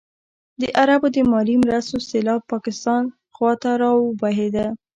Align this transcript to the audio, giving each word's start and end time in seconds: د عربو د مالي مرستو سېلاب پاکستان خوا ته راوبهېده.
د 0.61 0.63
عربو 0.79 1.07
د 1.15 1.17
مالي 1.31 1.55
مرستو 1.63 2.05
سېلاب 2.09 2.41
پاکستان 2.51 3.03
خوا 3.35 3.53
ته 3.61 3.69
راوبهېده. 3.81 4.65